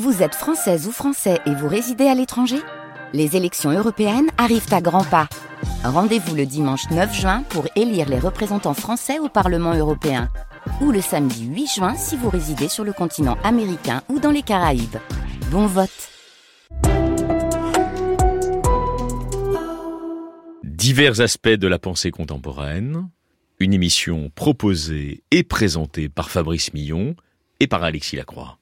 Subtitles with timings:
[0.00, 2.56] Vous êtes française ou français et vous résidez à l'étranger?
[3.12, 5.28] Les élections européennes arrivent à grands pas.
[5.84, 10.30] Rendez-vous le dimanche 9 juin pour élire les représentants français au Parlement européen.
[10.80, 14.40] Ou le samedi 8 juin si vous résidez sur le continent américain ou dans les
[14.40, 14.96] Caraïbes.
[15.50, 15.90] Bon vote
[20.64, 23.10] Divers aspects de la pensée contemporaine,
[23.58, 27.14] une émission proposée et présentée par Fabrice Millon
[27.60, 28.56] et par Alexis Lacroix.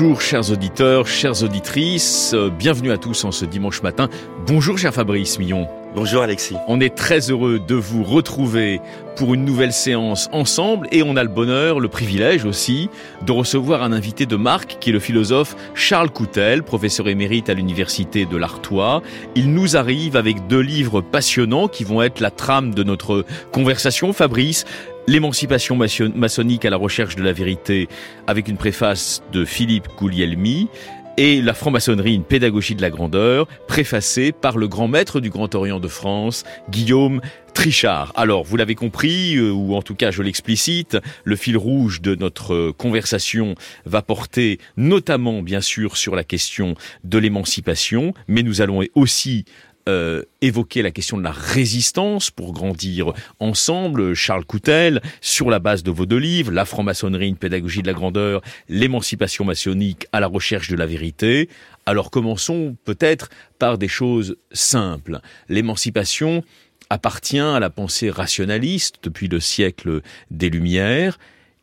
[0.00, 4.08] Bonjour chers auditeurs, chères auditrices, euh, bienvenue à tous en ce dimanche matin.
[4.46, 5.66] Bonjour cher Fabrice Millon.
[5.96, 6.54] Bonjour Alexis.
[6.68, 8.80] On est très heureux de vous retrouver
[9.16, 12.90] pour une nouvelle séance ensemble et on a le bonheur, le privilège aussi
[13.26, 17.54] de recevoir un invité de marque qui est le philosophe Charles Coutel, professeur émérite à
[17.54, 19.02] l'université de l'Artois.
[19.34, 24.12] Il nous arrive avec deux livres passionnants qui vont être la trame de notre conversation.
[24.12, 24.64] Fabrice,
[25.08, 27.88] L'émancipation maçonnique à la recherche de la vérité,
[28.26, 30.68] avec une préface de Philippe Goulielmi,
[31.16, 35.54] et la franc-maçonnerie, une pédagogie de la grandeur, préfacée par le grand maître du Grand
[35.54, 37.22] Orient de France, Guillaume
[37.54, 38.12] Trichard.
[38.16, 42.14] Alors, vous l'avez compris, euh, ou en tout cas je l'explicite, le fil rouge de
[42.14, 43.54] notre conversation
[43.86, 49.46] va porter notamment, bien sûr, sur la question de l'émancipation, mais nous allons aussi
[49.88, 54.14] euh, évoquer la question de la résistance pour grandir ensemble.
[54.14, 57.94] Charles Coutel, sur la base de vos deux livres, La franc-maçonnerie, une pédagogie de la
[57.94, 61.48] grandeur, l'émancipation maçonnique à la recherche de la vérité.
[61.86, 65.20] Alors commençons peut-être par des choses simples.
[65.48, 66.44] L'émancipation
[66.90, 71.18] appartient à la pensée rationaliste depuis le siècle des Lumières.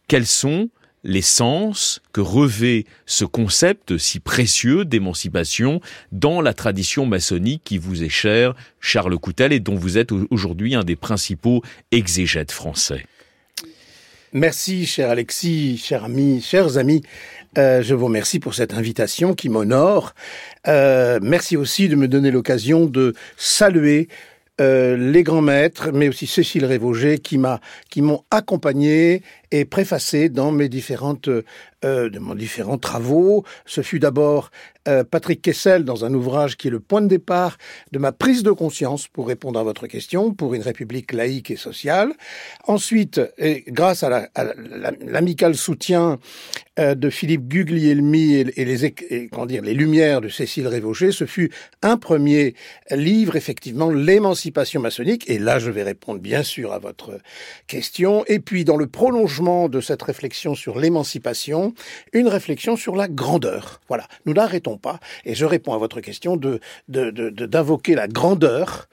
[0.07, 0.69] Quels sont
[1.05, 5.79] les sens que revêt ce concept si précieux d'émancipation
[6.11, 10.75] dans la tradition maçonnique qui vous est chère, Charles Coutel, et dont vous êtes aujourd'hui
[10.75, 11.61] un des principaux
[11.91, 13.05] exégètes français.
[14.33, 17.03] Merci, cher Alexis, chers amis, chers amis.
[17.57, 20.13] Euh, je vous remercie pour cette invitation qui m'honore.
[20.67, 24.09] Euh, merci aussi de me donner l'occasion de saluer
[24.61, 29.21] euh, les grands maîtres, mais aussi Cécile Révauger, qui m'a, qui m'ont accompagné
[29.51, 33.44] et préfacé dans mes différentes, euh, de mes différents travaux.
[33.66, 34.51] Ce fut d'abord
[34.88, 37.57] euh, Patrick Kessel dans un ouvrage qui est le point de départ
[37.91, 41.56] de ma prise de conscience pour répondre à votre question pour une république laïque et
[41.56, 42.13] sociale.
[42.67, 44.29] Ensuite, et grâce à
[45.01, 46.19] l'amical soutien
[46.77, 51.51] euh, de Philippe Guglielmi et, les, comment dire, les lumières de Cécile Révauger, ce fut
[51.81, 52.53] un premier
[52.91, 55.29] livre, effectivement, l'émancipation maçonnique.
[55.29, 57.19] Et là, je vais répondre bien sûr à votre
[57.67, 58.23] question.
[58.27, 59.34] Et puis, dans le prolongement
[59.69, 61.73] de cette réflexion sur l'émancipation,
[62.13, 63.81] une réflexion sur la grandeur.
[63.88, 65.00] Voilà, nous n'arrêtons pas.
[65.25, 68.88] Et je réponds à votre question de d'invoquer la grandeur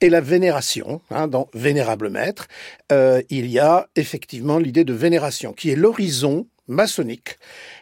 [0.00, 2.48] et la vénération, hein, dans Vénérable Maître,
[2.92, 7.38] euh, il y a effectivement l'idée de vénération, qui est l'horizon maçonnique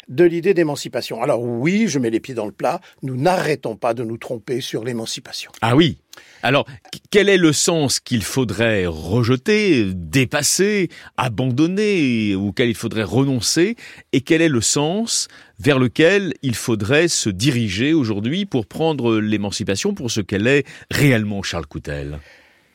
[0.09, 1.23] de l'idée d'émancipation.
[1.23, 4.61] Alors oui, je mets les pieds dans le plat, nous n'arrêtons pas de nous tromper
[4.61, 5.51] sur l'émancipation.
[5.61, 5.99] Ah oui
[6.45, 6.67] alors,
[7.11, 13.77] quel est le sens qu'il faudrait rejeter, dépasser, abandonner, ou auquel il faudrait renoncer,
[14.13, 15.29] et quel est le sens
[15.59, 21.43] vers lequel il faudrait se diriger aujourd'hui pour prendre l'émancipation pour ce qu'elle est réellement,
[21.43, 22.19] Charles Coutel?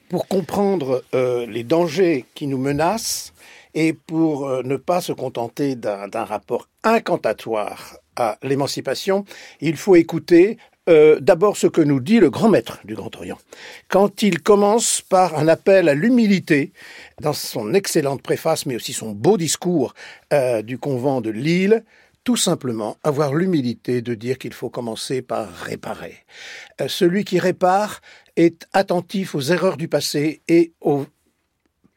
[0.09, 3.33] Pour comprendre euh, les dangers qui nous menacent,
[3.73, 9.25] et pour euh, ne pas se contenter d'un rapport incantatoire à l'émancipation,
[9.61, 10.57] il faut écouter
[10.89, 13.37] euh, d'abord ce que nous dit le grand maître du Grand Orient.
[13.89, 16.73] Quand il commence par un appel à l'humilité,
[17.21, 19.93] dans son excellente préface, mais aussi son beau discours
[20.33, 21.83] euh, du convent de Lille,
[22.23, 26.25] tout simplement avoir l'humilité de dire qu'il faut commencer par réparer.
[26.87, 28.01] celui qui répare
[28.35, 31.05] est attentif aux erreurs du passé et aux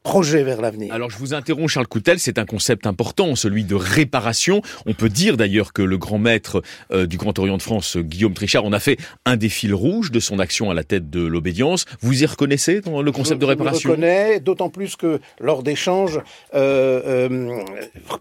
[0.03, 0.93] projet vers l'avenir.
[0.93, 4.63] Alors je vous interromps Charles Coutel, c'est un concept important, celui de réparation.
[4.87, 8.35] On peut dire d'ailleurs que le grand maître euh, du Grand Orient de France, Guillaume
[8.35, 11.25] Trichard, en a fait un des fils rouges de son action à la tête de
[11.25, 11.85] l'obédience.
[12.01, 13.91] Vous y reconnaissez dans le concept de réparation?
[13.91, 16.21] Je reconnais, d'autant plus que lors d'échanges
[16.55, 17.63] euh, euh,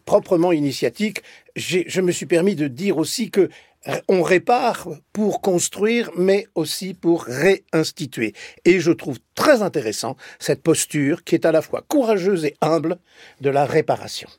[0.05, 1.21] proprement initiatiques,
[1.55, 3.49] je me suis permis de dire aussi que
[4.07, 8.33] on répare pour construire, mais aussi pour réinstituer.
[8.65, 12.97] Et je trouve très intéressant cette posture qui est à la fois courageuse et humble
[13.41, 14.29] de la réparation.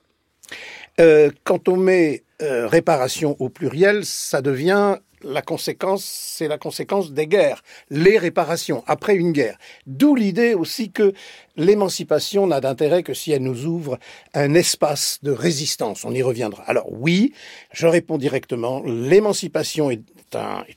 [1.00, 7.12] Euh, quand on met euh, réparation au pluriel, ça devient la conséquence, c'est la conséquence
[7.12, 9.58] des guerres, les réparations après une guerre.
[9.86, 11.12] D'où l'idée aussi que
[11.56, 13.98] l'émancipation n'a d'intérêt que si elle nous ouvre
[14.34, 16.04] un espace de résistance.
[16.04, 16.62] On y reviendra.
[16.64, 17.32] Alors oui,
[17.72, 20.02] je réponds directement, l'émancipation est,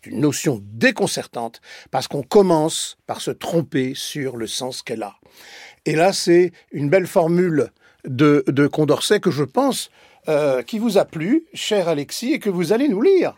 [0.05, 5.15] une notion déconcertante parce qu'on commence par se tromper sur le sens qu'elle a.
[5.85, 7.71] Et là, c'est une belle formule
[8.03, 9.89] de, de Condorcet que je pense
[10.27, 13.37] euh, qui vous a plu, cher Alexis, et que vous allez nous lire.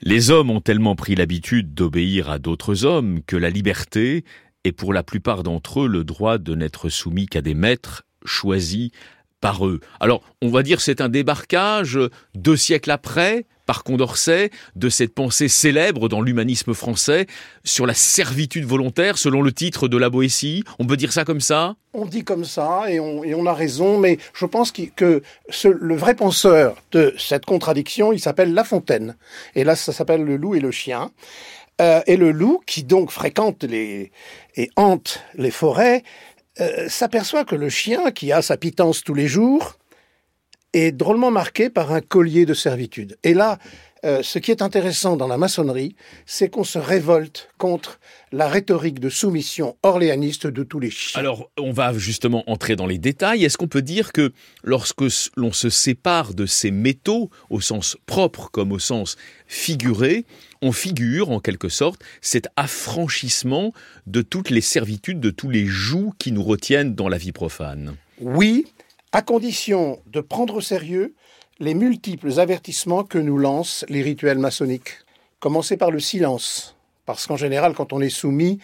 [0.00, 4.24] Les hommes ont tellement pris l'habitude d'obéir à d'autres hommes que la liberté
[4.64, 8.90] est pour la plupart d'entre eux le droit de n'être soumis qu'à des maîtres choisis
[9.40, 9.80] par eux.
[10.00, 11.98] Alors, on va dire c'est un débarquage
[12.34, 17.26] deux siècles après, par Condorcet, de cette pensée célèbre dans l'humanisme français
[17.64, 20.64] sur la servitude volontaire, selon le titre de la Boétie.
[20.78, 21.76] On peut dire ça comme ça?
[21.92, 25.22] On dit comme ça, et on, a raison, mais je pense que,
[25.64, 29.16] le vrai penseur de cette contradiction, il s'appelle La Fontaine.
[29.54, 31.10] Et là, ça s'appelle Le loup et le chien.
[31.80, 34.12] Euh, et le loup, qui donc fréquente les,
[34.56, 36.02] et hante les forêts,
[36.60, 39.76] euh, s'aperçoit que le chien, qui a sa pitance tous les jours,
[40.74, 43.16] est drôlement marqué par un collier de servitude.
[43.22, 43.58] Et là,
[44.04, 47.98] euh, ce qui est intéressant dans la maçonnerie, c'est qu'on se révolte contre
[48.32, 51.20] la rhétorique de soumission orléaniste de tous les chiens.
[51.20, 53.44] Alors, on va justement entrer dans les détails.
[53.44, 54.32] Est-ce qu'on peut dire que
[54.62, 55.04] lorsque
[55.36, 59.16] l'on se sépare de ces métaux, au sens propre comme au sens
[59.46, 60.26] figuré,
[60.60, 63.72] on figure en quelque sorte cet affranchissement
[64.06, 67.96] de toutes les servitudes, de tous les jougs qui nous retiennent dans la vie profane?
[68.20, 68.66] Oui,
[69.14, 71.14] à condition de prendre au sérieux
[71.60, 74.98] les multiples avertissements que nous lancent les rituels maçonniques.
[75.38, 76.74] Commencer par le silence,
[77.06, 78.58] parce qu'en général, quand on est soumis,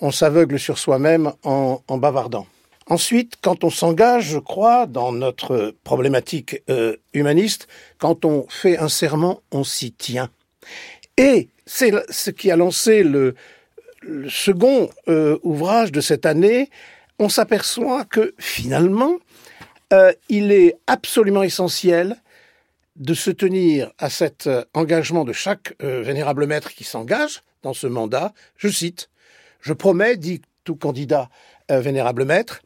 [0.00, 2.46] on s'aveugle sur soi-même en, bavardant.
[2.88, 7.66] Ensuite, quand on s'engage, je crois, dans notre problématique euh, humaniste,
[7.98, 10.30] quand on fait un serment, on s'y tient.
[11.16, 13.34] Et c'est ce qui a lancé le,
[14.28, 16.70] second euh, ouvrage de cette année.
[17.18, 19.16] On s'aperçoit que finalement,
[19.92, 22.16] euh, il est absolument essentiel
[22.96, 27.74] de se tenir à cet euh, engagement de chaque euh, vénérable maître qui s'engage dans
[27.74, 28.32] ce mandat.
[28.56, 29.10] Je cite,
[29.60, 31.28] Je promets, dit tout candidat
[31.68, 32.62] vénérable maître,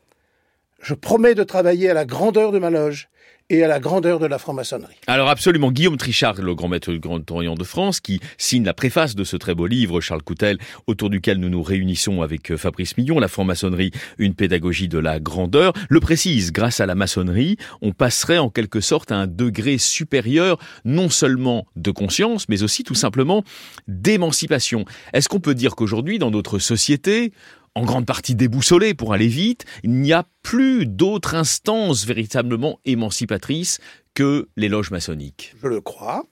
[0.81, 3.09] je promets de travailler à la grandeur de ma loge
[3.51, 4.97] et à la grandeur de la franc-maçonnerie.
[5.07, 8.75] Alors absolument, Guillaume Trichard, le grand maître du Grand Orient de France, qui signe la
[8.75, 12.57] préface de ce très beau livre, Charles Coutel, autour duquel nous nous réunissons avec euh,
[12.57, 17.57] Fabrice Millon, la franc-maçonnerie, une pédagogie de la grandeur, le précise, grâce à la maçonnerie,
[17.81, 22.85] on passerait en quelque sorte à un degré supérieur, non seulement de conscience, mais aussi
[22.85, 23.45] tout simplement
[23.87, 24.85] d'émancipation.
[25.13, 27.33] Est-ce qu'on peut dire qu'aujourd'hui, dans notre société,
[27.79, 33.79] en grande partie déboussolé pour aller vite, il n'y a plus d'autres instances véritablement émancipatrices
[34.15, 35.55] que les loges maçonniques.
[35.63, 36.25] Je le crois,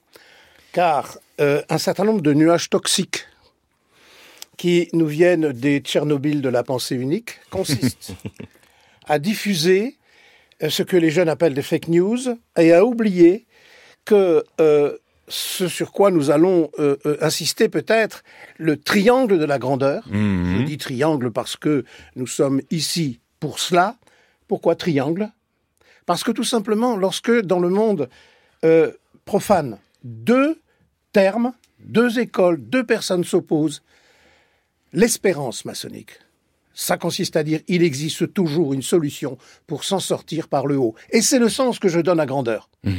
[0.73, 3.25] car euh, un certain nombre de nuages toxiques
[4.57, 8.11] qui nous viennent des Tchernobyl de la pensée unique consistent
[9.05, 9.95] à diffuser
[10.63, 12.19] euh, ce que les jeunes appellent des fake news
[12.57, 13.45] et à oublier
[14.03, 18.23] que euh, ce sur quoi nous allons euh, euh, insister peut-être,
[18.57, 20.07] le triangle de la grandeur.
[20.09, 20.59] Mhm.
[20.59, 21.83] Je dis triangle parce que
[22.15, 23.97] nous sommes ici pour cela.
[24.47, 25.29] Pourquoi triangle?
[26.05, 28.09] Parce que tout simplement, lorsque dans le monde
[28.63, 28.91] euh,
[29.25, 30.61] profane, deux
[31.11, 33.83] termes, deux écoles, deux personnes s'opposent,
[34.93, 36.19] l'espérance maçonnique,
[36.77, 40.93] ça consiste à dire il existe toujours une solution pour s'en sortir par le haut.
[41.09, 42.69] Et c'est le sens que je donne à grandeur.
[42.83, 42.93] Mmh.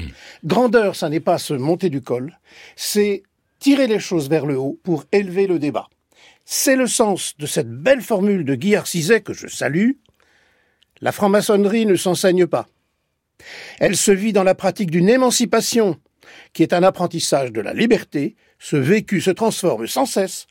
[0.45, 2.37] Grandeur, ça n'est pas se monter du col,
[2.75, 3.23] c'est
[3.61, 5.89] tirer les choses vers le haut pour élever le débat.
[6.45, 9.93] C'est le sens de cette belle formule de Guy Arcizet que je salue.
[11.01, 12.67] La franc-maçonnerie ne s'enseigne pas.
[13.79, 16.01] Elle se vit dans la pratique d'une émancipation
[16.53, 18.35] qui est un apprentissage de la liberté.
[18.59, 20.49] Ce vécu se transforme sans cesse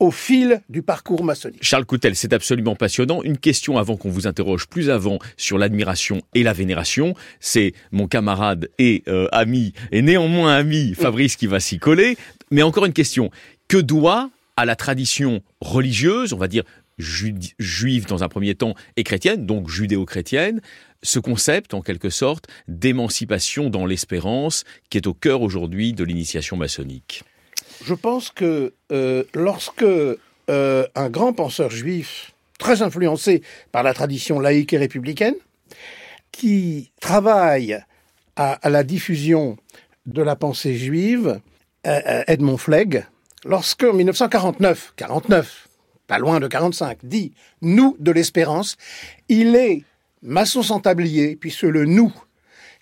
[0.00, 1.62] au fil du parcours maçonnique.
[1.62, 3.22] Charles Coutel, c'est absolument passionnant.
[3.22, 7.14] Une question avant qu'on vous interroge plus avant sur l'admiration et la vénération.
[7.40, 12.16] C'est mon camarade et euh, ami, et néanmoins ami, Fabrice, qui va s'y coller.
[12.50, 13.30] Mais encore une question.
[13.66, 16.64] Que doit à la tradition religieuse, on va dire
[16.98, 20.60] juive dans un premier temps et chrétienne, donc judéo-chrétienne,
[21.02, 26.56] ce concept, en quelque sorte, d'émancipation dans l'espérance qui est au cœur aujourd'hui de l'initiation
[26.56, 27.22] maçonnique?
[27.84, 33.42] Je pense que euh, lorsque euh, un grand penseur juif, très influencé
[33.72, 35.34] par la tradition laïque et républicaine,
[36.32, 37.82] qui travaille
[38.36, 39.56] à, la diffusion
[40.06, 41.40] de la pensée juive,
[41.86, 43.06] euh, Edmond Flegg,
[43.44, 45.68] lorsque en 1949, 49,
[46.06, 47.32] pas loin de 45, dit
[47.62, 48.76] nous de l'espérance,
[49.28, 49.84] il est
[50.22, 52.12] maçon sans tablier, puisque le nous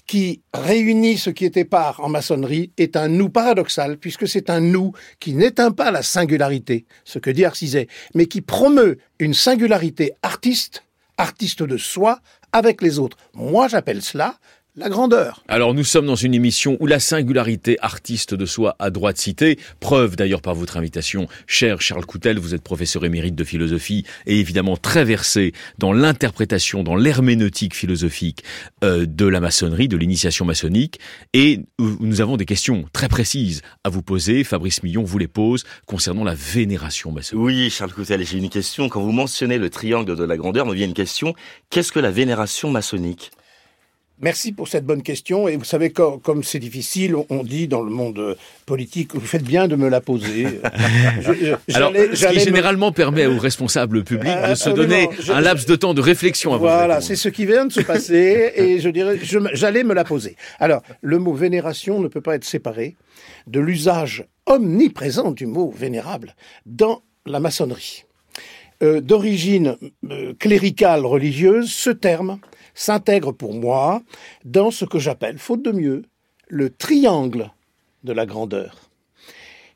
[0.07, 4.61] qui réunit ce qui était part en maçonnerie est un nous paradoxal, puisque c'est un
[4.61, 10.13] nous qui n'éteint pas la singularité, ce que dit Arcizet, mais qui promeut une singularité
[10.23, 10.85] artiste,
[11.19, 12.21] artiste de soi,
[12.53, 13.17] avec les autres.
[13.35, 14.39] Moi, j'appelle cela
[14.77, 15.43] la grandeur.
[15.49, 19.19] Alors nous sommes dans une émission où la singularité artiste de soi a droit de
[19.19, 24.05] citer, preuve d'ailleurs par votre invitation, cher Charles Coutel, vous êtes professeur émérite de philosophie
[24.27, 28.45] et évidemment très versé dans l'interprétation, dans l'herméneutique philosophique
[28.85, 31.01] euh, de la maçonnerie, de l'initiation maçonnique,
[31.33, 34.45] et nous avons des questions très précises à vous poser.
[34.45, 37.45] Fabrice Millon vous les pose concernant la vénération maçonnique.
[37.45, 38.89] Oui, Charles Coutel, j'ai une question.
[38.89, 41.35] Quand vous mentionnez le triangle de la grandeur, me vient une question.
[41.71, 43.31] Qu'est-ce que la vénération maçonnique?
[44.21, 45.47] Merci pour cette bonne question.
[45.47, 49.69] Et vous savez, comme c'est difficile, on dit dans le monde politique, vous faites bien
[49.69, 50.47] de me la poser.
[51.75, 55.93] Alors, ce qui généralement permet aux responsables publics de se donner un laps de temps
[55.93, 59.19] de réflexion avant Voilà, c'est ce qui vient de se passer et je dirais,
[59.53, 60.37] j'allais me la poser.
[60.59, 62.97] Alors, le mot vénération ne peut pas être séparé
[63.47, 68.05] de l'usage omniprésent du mot vénérable dans la maçonnerie.
[68.83, 69.77] Euh, d'origine
[70.11, 72.39] euh, cléricale religieuse, ce terme
[72.77, 74.03] s'intègre pour moi
[74.45, 76.05] dans ce que j'appelle, faute de mieux,
[76.47, 77.51] le triangle
[78.05, 78.91] de la grandeur,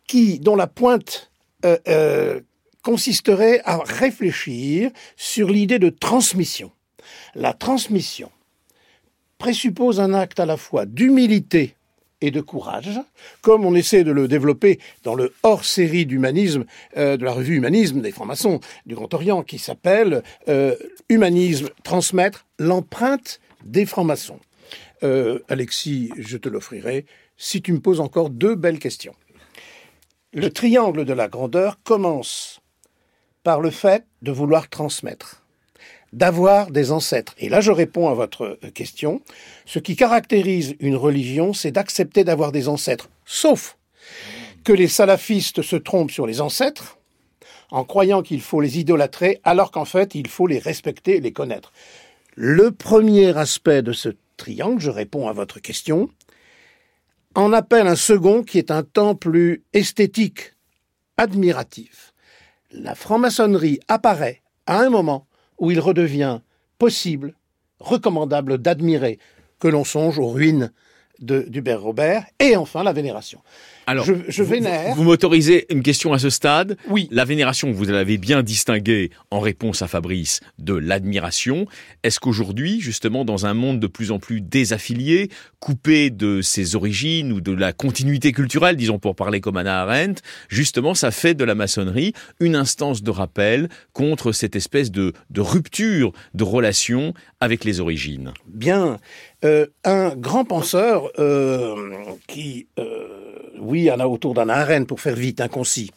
[0.07, 1.33] qui, dont la pointe
[1.64, 2.40] euh, euh,
[2.85, 6.71] consisterait à réfléchir sur l'idée de transmission.
[7.35, 8.30] La transmission
[9.38, 11.75] présuppose un acte à la fois d'humilité
[12.20, 13.00] et de courage,
[13.40, 16.64] comme on essaie de le développer dans le hors-série d'humanisme
[16.96, 20.76] euh, de la revue Humanisme des francs-maçons du Grand Orient, qui s'appelle euh,
[21.08, 24.40] Humanisme, transmettre l'empreinte des francs-maçons.
[25.02, 29.14] Euh, Alexis, je te l'offrirai si tu me poses encore deux belles questions.
[30.32, 32.60] Le triangle de la grandeur commence
[33.42, 35.42] par le fait de vouloir transmettre
[36.12, 37.34] d'avoir des ancêtres.
[37.38, 39.20] Et là, je réponds à votre euh, question.
[39.64, 43.08] Ce qui caractérise une religion, c'est d'accepter d'avoir des ancêtres.
[43.24, 43.76] Sauf
[44.64, 46.98] que les salafistes se trompent sur les ancêtres
[47.70, 51.32] en croyant qu'il faut les idolâtrer, alors qu'en fait, il faut les respecter et les
[51.32, 51.72] connaître.
[52.34, 56.10] Le premier aspect de ce triangle, je réponds à votre question,
[57.34, 60.54] en appelle un second qui est un temps plus esthétique,
[61.16, 62.12] admiratif.
[62.72, 65.26] La franc-maçonnerie apparaît à un moment
[65.60, 66.40] où il redevient
[66.78, 67.34] possible,
[67.78, 69.18] recommandable d'admirer
[69.60, 70.72] que l'on songe aux ruines
[71.20, 73.42] d'Hubert Robert, et enfin la vénération.
[73.90, 74.94] Alors, je, vénère.
[74.94, 77.09] Vous, m'autorisez une question à ce stade Oui.
[77.11, 81.66] La vénération, vous l'avez bien distinguée en réponse à Fabrice de l'admiration.
[82.04, 85.28] Est-ce qu'aujourd'hui, justement, dans un monde de plus en plus désaffilié,
[85.59, 90.23] coupé de ses origines ou de la continuité culturelle, disons pour parler comme Anna Arendt,
[90.49, 95.40] justement, ça fait de la maçonnerie une instance de rappel contre cette espèce de, de
[95.40, 98.35] rupture de relation avec les origines?
[98.47, 98.99] Bien.
[99.44, 101.75] Euh, un grand penseur euh,
[102.28, 102.68] qui...
[102.78, 103.19] Euh,
[103.60, 105.90] oui, en a autour d'un arène pour faire vite, inconcis,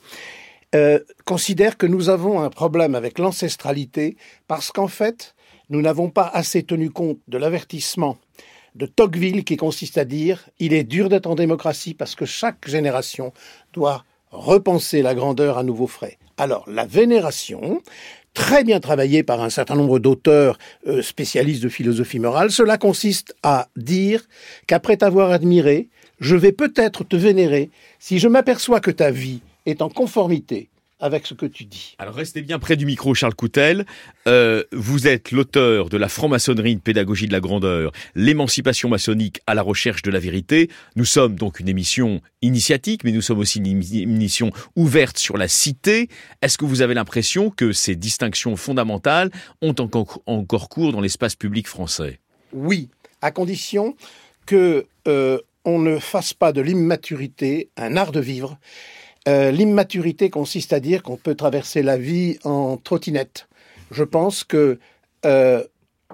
[0.75, 4.17] euh, considère que nous avons un problème avec l'ancestralité
[4.47, 5.35] parce qu'en fait,
[5.69, 8.17] nous n'avons pas assez tenu compte de l'avertissement
[8.75, 12.67] de Tocqueville qui consiste à dire il est dur d'être en démocratie parce que chaque
[12.67, 13.33] génération
[13.71, 16.17] doit repenser la grandeur à nouveau frais.
[16.37, 17.81] Alors, la vénération,
[18.33, 23.35] très bien travaillée par un certain nombre d'auteurs euh, spécialistes de philosophie morale, cela consiste
[23.43, 24.23] à dire
[24.65, 25.89] qu'après t'avoir admiré,
[26.23, 30.69] je vais peut-être te vénérer si je m'aperçois que ta vie est en conformité
[31.01, 31.95] avec ce que tu dis.
[31.97, 33.85] Alors restez bien près du micro, Charles Coutel.
[34.25, 39.53] Euh, vous êtes l'auteur de la franc-maçonnerie, une pédagogie de la grandeur, l'émancipation maçonnique à
[39.53, 40.69] la recherche de la vérité.
[40.95, 45.49] Nous sommes donc une émission initiatique, mais nous sommes aussi une émission ouverte sur la
[45.49, 46.07] cité.
[46.41, 49.29] Est-ce que vous avez l'impression que ces distinctions fondamentales
[49.61, 52.21] ont encore, cours dans l'espace public français?
[52.53, 52.87] Oui,
[53.21, 53.97] à condition
[54.45, 58.57] que euh, on ne fasse pas de l'immaturité un art de vivre.
[59.27, 63.47] Euh, l'immaturité consiste à dire qu'on peut traverser la vie en trottinette.
[63.91, 64.79] Je pense que
[65.25, 65.63] euh,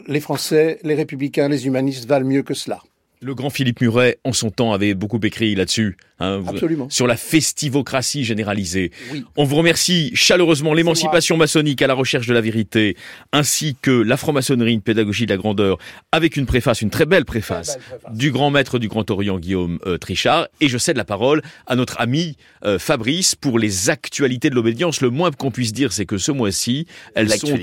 [0.07, 2.81] les Français, les républicains, les humanistes valent mieux que cela.
[3.21, 5.97] Le grand Philippe Muret, en son temps, avait beaucoup écrit là-dessus.
[6.21, 6.89] Hein, Absolument.
[6.89, 8.91] Sur la festivocratie généralisée.
[9.35, 12.95] On vous remercie chaleureusement l'émancipation maçonnique à la recherche de la vérité,
[13.33, 15.77] ainsi que la franc-maçonnerie, une pédagogie de la grandeur,
[16.13, 17.77] avec une préface, une très belle préface,
[18.13, 20.47] du grand maître du Grand Orient, Guillaume euh, Trichard.
[20.61, 25.01] Et je cède la parole à notre ami euh, Fabrice pour les actualités de l'obédience.
[25.01, 27.57] Le moins qu'on puisse dire, c'est que ce mois-ci, elles sont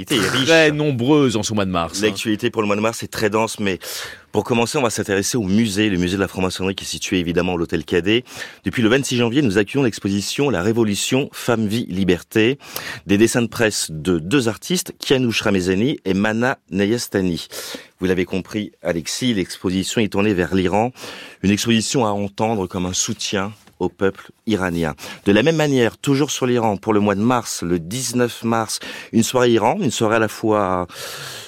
[0.45, 2.03] très nombreuses en ce mois de mars.
[2.03, 3.79] L'actualité pour le mois de mars est très dense, mais
[4.37, 7.19] Pour commencer, on va s'intéresser au musée, le musée de la franc-maçonnerie qui est situé
[7.19, 8.23] évidemment à l'hôtel Cadet.
[8.65, 12.59] Depuis le 26 janvier, nous accueillons l'exposition La Révolution, Femme, Vie, Liberté,
[13.07, 17.49] des dessins de presse de deux artistes, Kianouch Ramezani et Mana Nayastani.
[17.99, 20.93] Vous l'avez compris, Alexis, l'exposition est tournée vers l'Iran,
[21.43, 24.95] une exposition à entendre comme un soutien au peuple iranien.
[25.25, 28.81] De la même manière, toujours sur l'Iran, pour le mois de mars, le 19 mars,
[29.13, 30.87] une soirée Iran, une soirée à la fois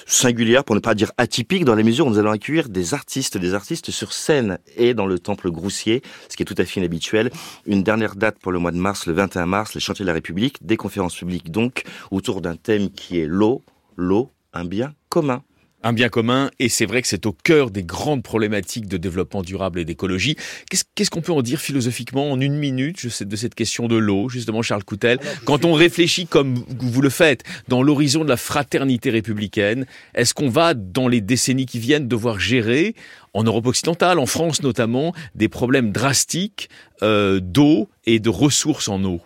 [0.05, 3.37] singulière, pour ne pas dire atypique, dans la mesure où nous allons accueillir des artistes,
[3.37, 6.79] des artistes sur scène et dans le temple Groussier, ce qui est tout à fait
[6.79, 7.31] inhabituel.
[7.65, 10.13] Une dernière date pour le mois de mars, le 21 mars, les chantiers de la
[10.13, 13.63] République, des conférences publiques donc, autour d'un thème qui est l'eau,
[13.95, 15.43] l'eau, un bien commun
[15.83, 19.41] un bien commun, et c'est vrai que c'est au cœur des grandes problématiques de développement
[19.41, 20.35] durable et d'écologie.
[20.69, 23.95] Qu'est-ce qu'on peut en dire philosophiquement en une minute je sais, de cette question de
[23.95, 25.19] l'eau, justement, Charles Coutel?
[25.45, 30.49] Quand on réfléchit comme vous le faites, dans l'horizon de la fraternité républicaine, est-ce qu'on
[30.49, 32.95] va, dans les décennies qui viennent, devoir gérer,
[33.33, 36.69] en Europe occidentale, en France notamment, des problèmes drastiques
[37.03, 39.21] euh, d'eau et de ressources en eau?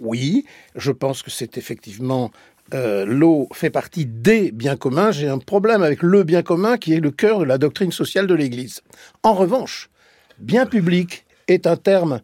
[0.00, 2.30] Oui, je pense que c'est effectivement
[2.74, 6.92] euh, l'eau fait partie des biens communs, j'ai un problème avec le bien commun qui
[6.94, 8.82] est le cœur de la doctrine sociale de l'Église.
[9.22, 9.90] En revanche,
[10.38, 12.20] bien public est un terme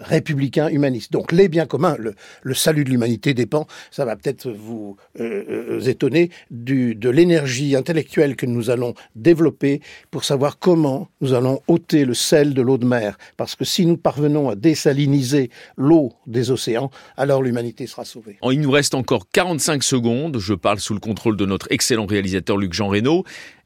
[0.00, 1.12] républicain humaniste.
[1.12, 5.80] Donc les biens communs, le, salut de l'humanité dépend, ça va peut-être vous euh, euh,
[5.80, 9.80] étonner, de l'énergie intellectuelle que nous allons développer
[10.10, 13.16] pour savoir comment nous allons ôter le sel de l'eau de mer.
[13.36, 18.38] Parce que si nous parvenons à désaliniser l'eau des océans, alors l'humanité sera sauvée.
[18.50, 22.56] Il nous reste encore 45 secondes, je parle sous le contrôle de notre excellent réalisateur
[22.56, 23.24] Luc-Jean Reynaud.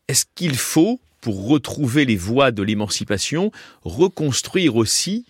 [0.08, 3.50] Est-ce qu'il faut pour retrouver les voies de l'émancipation,
[3.82, 5.24] reconstruire aussi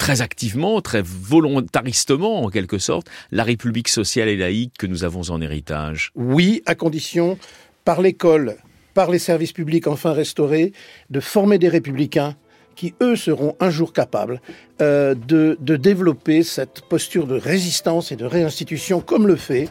[0.00, 5.30] très activement, très volontaristement en quelque sorte, la République sociale et laïque que nous avons
[5.30, 7.38] en héritage Oui, à condition,
[7.84, 8.56] par l'école,
[8.94, 10.72] par les services publics enfin restaurés,
[11.10, 12.34] de former des républicains
[12.76, 14.40] qui, eux, seront un jour capables
[14.80, 19.68] euh, de, développer cette posture de résistance et de réinstitution, comme le fait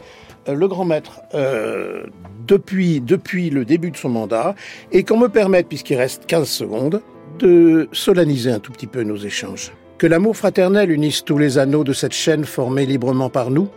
[0.48, 2.04] euh, le grand maître euh,
[2.46, 4.54] depuis, depuis le début de son mandat,
[4.92, 7.02] et qu'on me permette, puisqu'il reste 15 secondes,
[7.40, 9.72] de solenniser un tout petit peu nos échanges.
[10.00, 13.68] Que l'amour fraternel unisse tous les anneaux de cette chaîne formée librement par nous.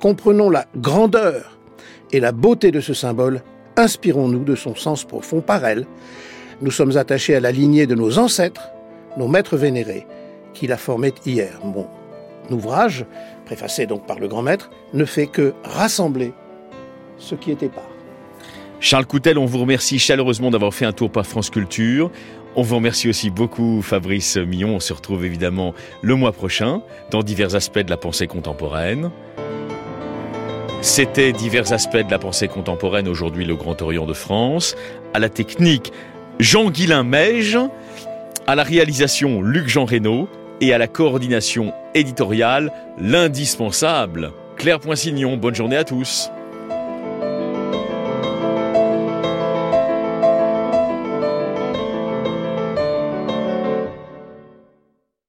[0.00, 1.58] Comprenons la grandeur
[2.10, 3.42] et la beauté de ce symbole.
[3.76, 5.86] Inspirons-nous de son sens profond par elle.
[6.62, 8.70] Nous sommes attachés à la lignée de nos ancêtres,
[9.18, 10.06] nos maîtres vénérés,
[10.54, 11.60] qui la formaient hier.
[11.62, 11.86] Mon
[12.50, 13.04] ouvrage,
[13.44, 16.32] préfacé donc par le grand maître, ne fait que rassembler
[17.18, 17.87] ce qui était part.
[18.80, 22.12] Charles Coutel, on vous remercie chaleureusement d'avoir fait un tour par France Culture.
[22.54, 24.76] On vous remercie aussi beaucoup, Fabrice Millon.
[24.76, 29.10] On se retrouve évidemment le mois prochain dans divers aspects de la pensée contemporaine.
[30.80, 34.76] C'était divers aspects de la pensée contemporaine, aujourd'hui le Grand Orient de France.
[35.12, 35.92] À la technique,
[36.38, 37.58] Jean-Guilain Meige.
[38.46, 40.28] À la réalisation, Luc-Jean Reynaud.
[40.60, 45.36] Et à la coordination éditoriale, l'indispensable, Claire Poinsignon.
[45.36, 46.30] Bonne journée à tous.